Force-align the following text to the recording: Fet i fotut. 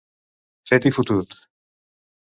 Fet 0.71 0.87
i 0.89 0.93
fotut. 0.97 1.39